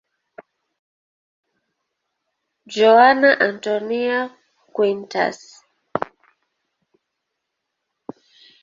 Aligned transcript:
Joana 2.75 3.31
Antónia 3.47 4.19
Quintas. 4.75 5.37